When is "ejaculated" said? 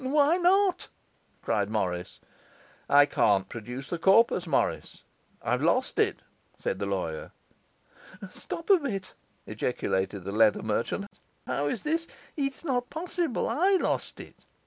9.45-10.23